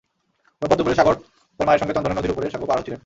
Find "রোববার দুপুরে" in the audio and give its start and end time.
0.61-0.95